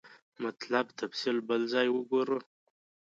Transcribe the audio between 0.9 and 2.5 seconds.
تفصیل بل ځای وګورو.